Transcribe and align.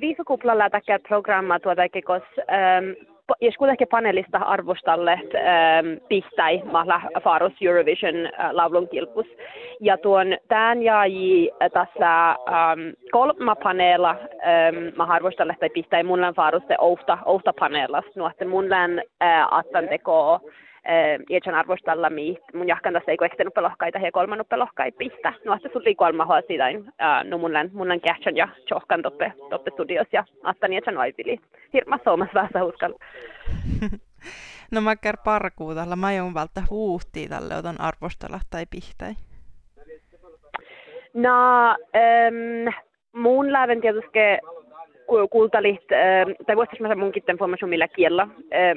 viisukuplalla 0.00 0.70
takia 0.70 0.98
programma 1.08 1.60
tuota 1.60 1.88
kekos 1.88 2.22
ähm, 2.38 3.08
jos 3.40 3.54
kuitenkin 3.58 3.88
panelista 3.88 4.38
arvostalle 4.38 5.20
pistäi 6.08 6.62
mahla 6.62 7.00
Faros 7.22 7.52
Eurovision 7.60 8.14
laulun 8.52 8.88
kilpus. 8.88 9.26
Ja 9.80 9.98
tuon 9.98 10.26
tämän 10.48 10.82
jäi 10.82 11.50
tässä 11.72 12.30
ähm, 12.30 12.80
kolma 13.10 13.56
paneella 13.56 14.10
ähm, 14.10 14.96
mä 14.96 15.04
arvostalle 15.04 15.56
tai 15.90 16.02
mun 16.02 16.20
län 16.20 16.34
Faroste 16.34 16.74
outa, 16.78 17.18
outa 17.24 17.52
paneelasta. 17.60 18.10
Nuotte 18.16 18.44
mun 18.44 18.70
län 18.70 19.02
äh, 19.22 19.46
attan 19.50 19.88
tekoo 20.84 21.26
Ietsan 21.30 21.54
arvostalla 21.54 22.10
mi 22.10 22.38
mun 22.54 22.68
jahkan 22.68 22.92
tässä 22.92 23.10
ei 23.10 23.16
ekte 23.24 23.44
nuppelohkaita 23.44 23.98
ja 23.98 24.12
kolman 24.12 24.38
nuppelohkaita 24.38 24.96
pistä. 24.96 25.32
No 25.44 25.54
että 25.54 25.68
sulli 25.72 25.94
kolma 25.94 26.24
hoa 26.24 26.40
siitä 26.46 26.64
no 27.24 27.38
mun 27.38 27.52
län, 27.52 27.70
mun 27.72 27.88
län 27.88 28.00
kähtsän 28.00 28.36
ja 28.36 28.48
tjohkan 28.66 29.02
toppe, 29.02 29.32
toppe 29.50 29.70
studios 29.70 30.06
ja 30.12 30.24
attan 30.42 30.72
Ietsan 30.72 30.96
vaipili. 30.96 31.40
Hirma 31.72 31.98
soomas 32.04 32.28
vähässä 32.34 32.64
uskalla. 32.64 32.98
no 34.72 34.80
mä 34.80 34.96
kär 34.96 35.16
parkuu 35.24 35.74
tällä, 35.74 35.96
mä 35.96 36.12
joon 36.12 36.34
välttä 36.34 36.62
huuhtii 36.70 37.28
tälle 37.28 37.56
otan 37.56 37.80
arvostella 37.80 38.40
tai 38.50 38.66
pihtäi. 38.70 39.14
No, 41.14 41.30
ähm, 41.96 42.74
mun 43.12 43.52
läven 43.52 43.80
tietysti 43.80 44.18
kuultalit, 45.30 45.86
tai 46.46 46.56
voisitko 46.56 46.88
mä 46.88 46.94
munkin 46.94 47.22
information 47.28 47.68
millä 47.68 47.88
kiellä. 47.88 48.28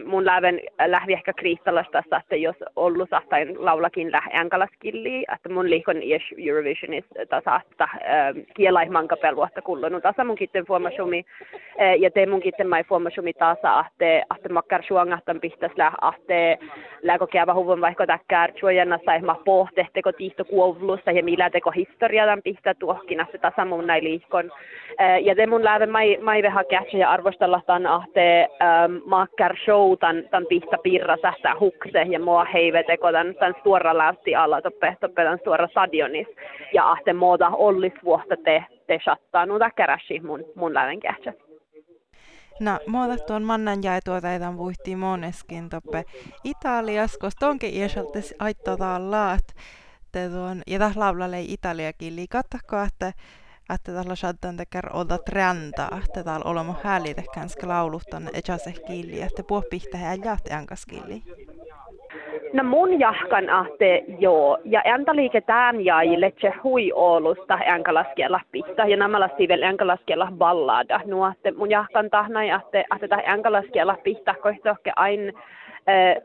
Mun 0.06 0.26
läven 0.26 0.62
lähvi 0.86 1.14
ehkä 1.14 1.34
kriittalasta, 1.34 2.00
että 2.18 2.36
jos 2.36 2.56
ollut 2.76 3.10
sahtain 3.10 3.66
laulakin 3.66 4.12
lähe 4.12 4.30
ankalaskilli, 4.40 5.26
että 5.36 5.50
mun 5.50 5.70
liikon 5.70 6.04
ies 6.04 6.22
Eurovisionissa 6.48 7.26
tasa, 7.30 7.62
että 7.72 7.88
kielä 8.56 8.82
ei 8.82 8.90
manka 8.90 9.18
pelvuotta 9.18 9.62
kullunut 9.62 10.04
tasa 10.04 10.24
mun 10.24 10.36
kitten 10.36 10.60
information, 10.60 11.10
ja 12.00 12.12
te 12.12 12.26
mun 12.26 12.42
kitten 12.42 12.70
mai 12.70 12.80
information 12.80 13.26
tasa, 13.40 13.86
että 13.88 14.36
että 14.38 14.50
makkar 14.50 14.84
suongahtan 14.84 15.40
pistäs 15.40 15.72
lähe, 15.78 15.96
että 16.18 16.66
läkö 17.04 17.28
käyvä 17.28 17.54
huvun 17.54 17.82
vaikka 17.82 18.06
täkkär 18.08 18.52
suojannassa, 18.60 19.14
että 19.14 19.26
mä 19.26 19.36
pohtehteko 19.46 20.12
tiihto 20.12 20.46
kuovlussa 20.46 21.12
ja 21.12 21.24
millä 21.24 21.50
teko 21.50 21.72
historiaa 21.72 22.38
pistä 22.44 22.74
tuohkin, 22.74 23.20
että 23.20 23.38
tasa 23.38 23.66
mun 23.66 23.88
näin 23.88 24.04
liikon. 24.04 24.52
Ja 25.22 25.36
te 25.36 25.48
mun 25.48 25.64
läven 25.64 25.90
mai 25.90 26.17
mai 26.22 26.44
vähän 26.44 26.66
kätsä 26.70 26.98
ja 26.98 27.10
arvostella 27.10 27.62
tämän 27.66 27.88
ahte 27.88 28.42
ähm, 28.42 28.92
makkar 29.06 29.56
show 29.66 29.98
tämän, 30.00 30.24
tämän 30.32 30.46
pihta 30.50 30.78
pirra 30.84 31.18
sähtä 31.22 31.56
hukse 31.60 32.02
ja 32.02 32.20
mua 32.20 32.46
heiveteko 32.46 33.12
tämän, 33.12 33.36
tämän 33.36 33.56
suora 33.64 33.98
lähti 33.98 34.36
alla 34.36 34.62
toppe, 34.62 34.98
toppe 35.02 35.24
tämän 35.24 35.40
suora 35.44 35.68
stadionis 35.68 36.28
ja 36.74 36.92
ahte 36.92 37.14
muuta 37.14 37.50
ollis 37.50 37.94
vuotta 38.04 38.36
te, 38.44 38.66
te 38.88 39.00
shattaa 39.04 39.46
nuuta 39.46 39.70
käräsi 39.72 40.20
mun, 40.20 40.44
mun 40.56 40.74
läven 40.74 41.00
kätsä. 41.00 41.34
No, 42.60 42.80
muuta 42.88 43.24
tuon 43.28 43.44
mannan 43.44 43.84
jäi 43.84 44.00
tuota 44.06 44.34
etan 44.34 44.58
vuhti 44.58 44.96
moneskin 44.96 45.70
toppe 45.70 46.04
Italias, 46.44 47.18
koska 47.18 47.48
onkin 47.48 47.74
iäsalta 47.74 48.20
aittotaan 48.40 49.12
laat. 49.12 49.44
Te 50.12 50.30
tuon, 50.30 50.62
ja 50.68 50.80
tässä 50.80 51.00
laulalle 51.00 51.42
Italiakin 51.42 52.16
liikattako, 52.16 52.78
että 52.88 53.14
että 53.74 53.92
tällä 53.92 54.16
shaddan 54.16 54.58
tekär 54.58 54.86
olta 54.94 55.18
trändaa, 55.18 55.98
että 56.04 56.24
täällä 56.24 56.52
olemme 56.52 56.74
häälitä 56.84 57.22
kanska 57.36 57.68
lauluttan 57.68 58.24
ejase 58.34 58.72
killi, 58.88 59.22
että 59.22 59.44
puopihtä 59.48 59.98
ja 59.98 60.58
ankas 60.58 60.86
killi. 60.86 61.22
No 62.54 62.64
mun 62.64 63.00
jahkan 63.00 63.50
ahte 63.50 64.04
joo, 64.20 64.58
ja 64.66 64.82
äntä 64.86 65.16
liike 65.16 65.42
tämän 65.42 65.86
jäi 65.86 66.22
letse 66.22 66.54
hui 66.64 66.92
Oulusta 66.96 67.58
enkä 67.58 67.94
laskella 67.94 68.42
pihta, 68.52 68.86
ja 68.86 68.98
nämä 68.98 69.20
lasti 69.20 69.48
vielä 69.48 69.70
enkä 69.70 69.88
laskella 69.88 70.32
ballada. 70.38 71.00
No, 71.06 71.32
että 71.32 71.52
mun 71.52 71.70
jahkan 71.70 72.10
tahna 72.10 72.44
ja 72.44 72.56
ahte, 72.56 72.86
ahte 72.90 73.08
enkä 73.34 73.52
laskella 73.52 73.98
pihta, 74.04 74.36
kohtohke 74.44 74.92
aina 74.96 75.32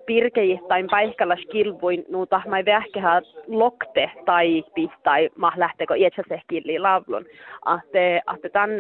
pirkejittain 0.07 0.87
paikalla 0.91 1.37
skilvuin 1.37 2.05
nuuta 2.09 2.43
mai 2.49 2.65
vähkehä 2.65 3.23
lokte 3.47 4.11
tai 4.25 4.65
tai 5.03 5.31
mah 5.37 5.59
lähtekö 5.59 5.97
ietsä 5.97 6.23
killi 6.49 6.79
lavlun. 6.79 7.25
Ahte, 7.65 8.21
ahte 8.27 8.49
tan, 8.49 8.71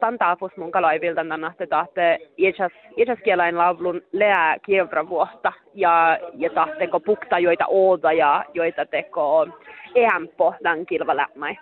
tan 0.00 0.18
taafus 0.18 0.56
mun 0.56 0.72
kalaivilta 0.72 1.20
tämän 1.20 1.44
ahte 1.44 1.66
tahte 1.66 2.18
ietsä, 2.38 2.70
ietsä 2.96 3.16
kielain 3.16 3.58
lavlun 3.58 4.02
leä 4.12 4.56
kievra 4.66 5.08
vuotta 5.08 5.52
ja, 5.74 6.18
ja 6.34 6.50
tahteko 6.50 7.00
pukta 7.00 7.38
joita 7.38 7.64
ooda 7.68 8.12
ja 8.12 8.44
joita 8.54 8.86
teko 8.86 9.46
eämpo 9.94 10.54
tämän 10.62 10.86
kilva 10.86 11.16
lämmäi. 11.16 11.56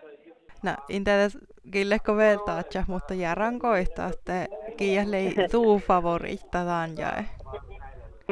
No, 0.62 0.72
inte 0.88 1.28
killekko 1.72 2.16
veltaa, 2.16 2.62
mutta 2.88 3.14
järän 3.14 3.58
koittaa, 3.58 4.08
että 4.08 4.46
kielei 4.76 5.34
tuu 5.52 5.78
favoriitta 5.78 6.58
jäi. 6.98 7.41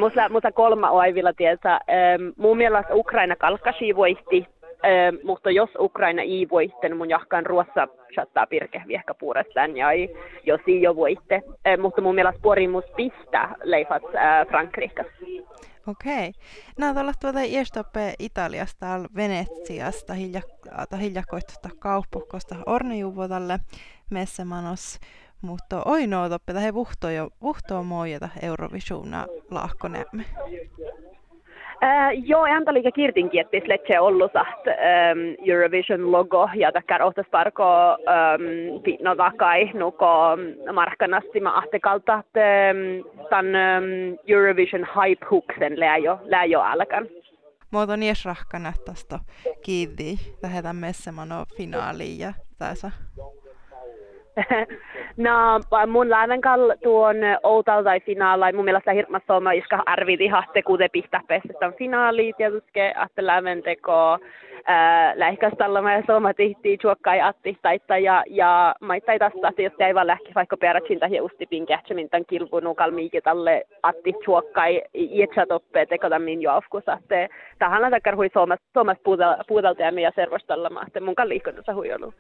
Musta, 0.01 0.29
musta 0.29 0.53
kolma 0.53 0.91
oivilla 0.91 1.33
tiesä. 1.33 1.73
Ähm, 1.75 2.29
mun 2.37 2.57
mielestä 2.57 2.95
Ukraina 2.95 3.37
kalkkasi 3.37 3.97
voitti, 3.97 4.47
ähm, 4.85 5.17
mutta 5.25 5.51
jos 5.51 5.71
Ukraina 5.79 6.23
ei 6.23 6.47
voitte, 6.51 6.89
niin 6.89 6.97
mun 6.97 7.09
jahkan 7.11 7.47
ruossa 7.47 7.89
chattaa 8.15 8.47
pirke 8.47 8.83
viehkä 8.89 9.15
puurestaan 9.15 9.77
ja 9.77 9.91
ei, 9.91 10.17
jos 10.47 10.61
ei 10.67 10.83
jo 10.83 10.97
voitte. 10.97 11.43
Ähm, 11.67 11.81
mutta 11.81 12.03
mun 12.03 12.15
mielestä 12.15 12.41
porimus 12.43 12.85
pistää 12.97 13.55
leifat 13.63 14.03
äh, 14.15 14.47
Frankrikassa. 14.49 15.13
Okei. 15.87 16.29
Okay. 16.29 16.33
No, 16.79 16.95
tuolla 16.95 17.13
tuota 17.21 17.41
Iestoppe 17.41 18.15
Italiasta, 18.19 18.87
Venetsiasta, 19.17 20.15
hiljakkoista 21.01 21.69
kauppukosta 21.79 22.57
Ornejuvotalle, 22.67 23.59
Messemanos 24.11 25.01
mutta 25.43 25.83
ainoa 25.85 26.29
toppe 26.29 26.53
tähän 26.53 26.75
vuhtoon, 26.75 27.31
vuhtoon 27.43 27.87
moijata 27.87 28.29
Eurovisiona 28.43 29.27
laahkonemme. 29.51 30.25
Äh, 31.83 32.11
joo, 32.25 32.45
äntä 32.45 32.75
liikä 32.75 32.91
kirtinkin, 32.93 33.41
että 33.41 33.57
letse 33.69 34.01
ollut 34.01 34.33
saht 34.33 34.67
ähm, 34.69 35.19
Eurovision 35.47 36.13
logo 36.13 36.49
ja 36.55 36.73
takkar 36.73 37.03
ohtas 37.03 37.27
parko 37.31 37.65
ähm, 37.93 38.83
pitno 38.83 39.17
takai 39.17 39.71
nuko 39.75 40.09
markkanasti 40.73 41.41
mä 41.41 41.59
ahtekalta 41.59 42.15
ähm, 42.15 43.09
tämän 43.31 43.55
ähm, 43.55 43.85
Eurovision 44.27 44.87
hype 44.97 45.27
hooksen 45.31 45.81
läjö, 45.81 46.17
läjö 46.25 46.61
alkan. 46.61 47.09
Muoto 47.71 47.97
nies 47.97 48.25
rahkana 48.25 48.73
tästä 48.85 49.19
kiinni, 49.65 50.17
lähdetään 50.43 50.77
messemano 50.77 51.45
finaaliin 51.57 52.19
ja 52.19 52.33
tässä. 52.59 52.91
no, 55.27 55.61
mun 55.87 56.11
lävenkal 56.11 56.73
tuon 56.83 57.17
outal 57.43 57.83
tai 57.83 58.01
finaala, 58.01 58.53
mun 58.53 58.65
mielestä 58.65 58.93
hirmas 58.93 59.23
soma, 59.27 59.53
iska 59.53 59.83
arviti 59.87 60.27
hahte 60.27 60.63
kuute 60.63 60.89
pihtä 60.93 61.21
pessestä 61.29 61.73
finaali, 61.79 62.33
tietysti, 62.37 62.81
että 62.81 63.27
läven 63.27 63.63
teko 63.63 64.19
lähkästalla 65.15 65.83
mä 65.83 66.03
soma 66.07 66.35
tihti 66.35 66.79
chuokkai 66.79 67.21
attistaita 67.21 67.99
ja, 67.99 68.25
ja 68.27 68.75
maittai 68.81 69.19
tästä, 69.19 69.49
että 69.49 69.63
jos 69.63 69.73
ei 69.79 69.95
vaan 69.95 70.07
lähki 70.07 70.35
vaikka 70.35 70.57
perätsin 70.57 70.99
tai 70.99 71.21
ustipin 71.21 71.67
kähtsämin 71.67 72.11
tämän 72.11 72.25
kilpunu 72.29 72.75
kalmiikin 72.75 73.23
tälle 73.23 73.65
atti 73.83 74.13
chuokkai 74.25 74.83
ietsä 74.95 75.47
toppe 75.49 75.87
teko 75.87 76.09
tämän 76.09 76.43
joafkus, 76.43 76.85
että 76.99 77.29
tähän 77.59 77.85
on 77.85 77.91
takkar 77.91 78.17
hui 78.17 78.31
suomas 78.73 78.99
puutalta 79.49 79.83
ja 79.83 79.93
meidän 79.93 80.13
servostalla, 80.15 80.71
että 80.87 81.01
mun 81.01 81.15
kalliikkotussa 81.15 81.75
hui 81.75 81.93
ollut. 81.93 82.15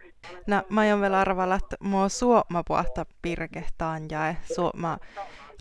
No, 0.47 0.57
mä 0.69 0.83
oon 0.83 1.01
vielä 1.01 1.21
arvalla, 1.21 1.55
että 1.55 1.77
mua 1.81 2.09
suoma 2.11 2.63
puhta 2.69 3.05
pirkehtaan 3.23 4.03
ja 4.11 4.35
suoma 4.55 4.99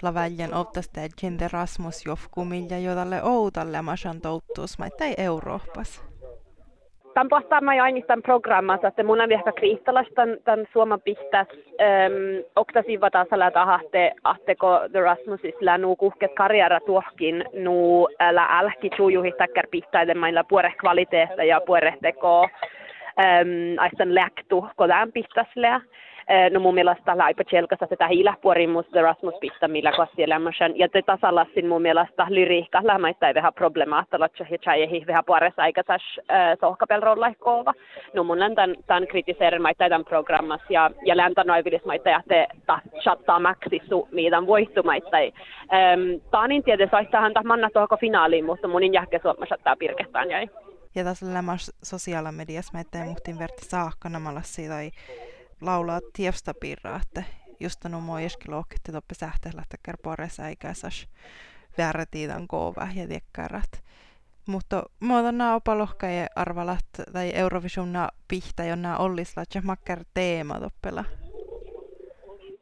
la 0.02 0.14
väljen 0.14 0.54
ottaste 0.54 1.10
gente 1.22 1.48
Rasmus 1.54 2.06
jofkumilja 2.06 2.80
jotalle 2.80 3.24
outalle 3.24 3.82
masan 3.82 4.22
touttuus, 4.22 4.80
mä 4.80 4.88
ei 5.02 5.14
Euroopassa. 5.18 6.10
Tämän 7.14 7.30
pohtaa 7.30 7.62
mä 7.62 7.76
jo 7.76 7.84
ainoastaan 7.84 8.22
programmassa, 8.22 8.88
että 8.88 9.04
mun 9.04 9.22
on 9.22 9.30
vielä 9.30 9.52
kriittalas 9.56 10.08
tämän, 10.16 10.38
tämän 10.44 10.66
Suomen 10.74 11.02
pistäs. 11.02 11.48
Ähm, 11.82 12.14
okta 12.56 12.84
siva 12.86 13.10
tasalla 13.10 13.52
tahte, 13.52 14.14
ahteko 14.24 14.80
The 14.92 15.00
Rasmusisla 15.00 15.78
nu 15.78 15.96
kuhket 15.96 16.34
karriera 16.34 16.80
tuohkin 16.80 17.46
nu 17.54 18.08
älä 18.20 18.46
älki 18.60 18.90
tujuhi 18.98 19.32
takkar 19.38 19.68
pistäiden 19.72 20.18
mailla 20.18 20.44
puore 20.44 20.74
kvaliteetta 20.80 21.44
ja 21.44 21.62
puore 21.62 21.94
teko 22.02 22.48
ähm, 23.20 23.80
aistan 23.80 24.16
läktu 24.16 24.68
kodaan 24.76 25.12
pistäsleä. 25.12 25.76
Eh, 25.76 25.82
no 26.52 26.60
mun 26.60 26.74
mielestä 26.74 27.18
tjelkassa 27.50 27.88
tätä 27.88 28.08
hiiläpuorimus 28.08 28.86
Erasmus 28.96 29.34
pistä 29.40 29.68
millä 29.68 29.92
kossielämäsen. 29.92 30.80
Ja 30.80 30.90
te 30.90 31.02
tasalassin 31.02 31.68
mun 31.68 31.82
mielestä 31.82 32.26
lyriikka 32.30 32.80
lähmäittä 32.84 33.34
vähän 33.36 33.54
problemaattilla, 33.54 34.26
että 34.26 34.44
he 34.44 34.58
vähän 35.08 35.26
puolessa 35.26 35.62
aika 35.62 35.84
tässä 35.84 36.22
eh, 36.22 36.58
sohkapelrollaikkoova. 36.60 37.74
No 38.14 38.24
mun 38.24 38.40
läntan 38.40 38.76
tämän 38.88 39.08
kritiseerin 39.08 39.62
maittain 39.62 39.90
tämän 39.90 40.06
programmas 40.06 40.62
ja, 40.70 40.92
ja 41.06 41.18
läntan 41.18 41.48
noivilis 41.48 41.86
maittain, 41.86 42.20
että 42.20 42.48
ta 42.66 42.80
chattaa 43.02 43.40
su 43.90 44.08
miidän 44.12 44.48
voittumaittain. 44.48 45.34
Um, 45.34 46.22
Taanin 46.32 46.64
tietysti 46.64 46.92
saissahan 46.92 47.34
ta 47.34 47.44
manna 47.44 47.70
tuohon 47.74 48.00
finaaliin, 48.00 48.46
mutta 48.46 48.68
munin 48.68 48.94
jälkeen 48.94 49.22
suomma 49.22 49.46
chattaa 49.46 49.76
pirketään 49.76 50.30
jäi. 50.30 50.50
Ja 50.96 51.04
tässä 51.04 51.34
lämmäs 51.34 51.72
sosiaalinen 51.84 52.34
mediassa, 52.34 52.78
mä 52.78 53.06
muhtin 53.06 53.40
verti 53.40 53.66
saakka 53.66 54.10
namalla 54.10 54.42
siitä 54.44 54.76
laulaa 55.62 56.00
tiestä 56.14 56.54
pirraa, 56.60 57.02
että 57.02 57.24
just 57.60 57.86
nu 57.86 58.02
må 58.02 58.18
iskilok 58.18 58.68
te 58.84 58.92
toppe 58.92 59.16
sähtellä 59.16 59.64
takkar 59.70 59.98
poressa 60.04 60.48
ikäsas 60.48 61.08
värtiidan 61.78 62.48
kova 62.48 62.88
ja 62.96 63.08
tiekkarat. 63.08 63.84
Mutta 64.46 64.84
muuta 65.00 65.32
nämä 65.32 65.56
opalohkaje 65.56 66.28
arvalat 66.36 66.86
tai 67.14 67.32
Eurovisionna 67.34 68.10
pihtä, 68.28 68.66
jonna 68.66 68.98
ollislat 68.98 69.56
ja 69.56 69.62
makkar 69.62 70.04
teema 70.14 70.60
toppela. 70.60 71.06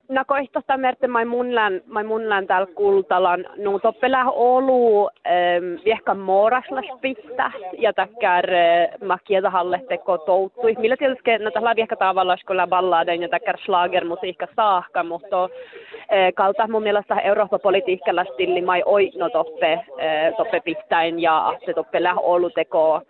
No 0.09 0.23
kohtosta 0.27 0.77
merte 0.77 1.07
mai 1.07 1.25
munlan, 1.25 1.81
mai 1.85 2.03
munlan 2.03 2.47
täällä 2.47 2.67
kultalan, 2.75 3.45
no 3.57 3.79
toppela 3.79 4.23
olu 4.31 5.09
ähm, 5.27 5.83
viehka 5.85 6.15
moraslas 6.15 6.85
pittä 7.01 7.51
ja 7.77 7.93
takkar 7.93 8.45
äh, 8.53 8.87
makieta 9.07 9.49
halletteko 9.49 10.17
touttui. 10.17 10.75
Millä 10.79 10.97
tietysti 10.97 11.37
no 11.37 11.51
tällä 11.51 11.75
viehka 11.75 11.95
tavalla 11.95 12.37
skola 12.37 12.67
balladen 12.67 13.21
ja 13.21 13.29
takkar 13.29 13.57
slagermusiikka 13.65 14.47
saakka, 14.55 15.03
mutta 15.03 15.43
äh, 15.43 16.33
kalta 16.35 16.67
mun 16.67 16.83
mielestä 16.83 17.19
Euroopan 17.19 17.59
politiikalla 17.59 18.25
stilli 18.33 18.61
mai 18.61 18.83
oi 18.85 19.11
no 19.17 19.29
toppe, 19.29 19.73
äh, 19.73 20.33
toppe 20.37 20.59
pittäin 20.59 21.19
ja 21.19 21.53
se 21.65 21.73
toppela 21.73 22.13
olu 22.13 22.49
teko 22.49 23.01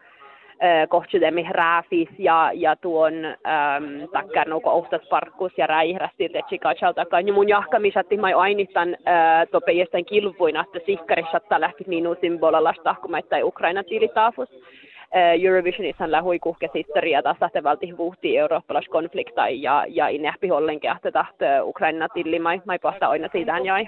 kohtsidemi 0.90 1.46
rääfis 1.50 2.10
ja, 2.18 2.52
ja 2.54 2.76
tuon 2.76 3.26
ähm, 3.26 4.10
takkar 4.12 4.50
nuko 4.50 4.72
ohtas 4.72 5.02
parkkus 5.10 5.52
ja 5.58 5.68
räihrästi, 5.68 6.26
että 6.26 6.40
chikachal 6.50 6.94
takan. 6.94 7.28
Ja 7.28 7.34
mun 7.34 7.50
jahkamisatti 7.50 8.18
mai 8.18 8.34
ainitan 8.34 8.90
äh, 8.90 9.48
tope 9.52 9.72
jästän 9.72 10.06
kilvuina, 10.06 10.64
että 10.64 10.86
sihkarissattaa 10.86 11.62
lähti 11.62 11.84
minun 11.88 12.18
symbolalla 12.22 12.74
kun 13.02 13.12
mä 13.12 13.20
Ukraina 13.44 13.84
tilitaafus. 13.84 14.50
Eurovisionissa 15.44 16.12
lähui 16.12 16.40
kuhkes 16.40 16.72
historia 16.74 17.22
taas 17.22 17.38
tahte 17.40 17.64
valti 17.64 17.98
vuhti 17.98 18.38
eurooppalaiskonflikta 18.38 19.50
ja, 19.50 19.86
ja 19.90 20.08
inähpi 20.08 20.52
ollenkin, 20.52 20.92
että 20.92 21.12
tahte 21.12 21.62
Ukraina 21.62 22.10
tilli 22.10 22.40
mai, 22.40 22.62
mai 22.66 22.80
pahta 22.80 23.08
aina 23.08 23.30
siitä 23.32 23.58
jäi. 23.58 23.88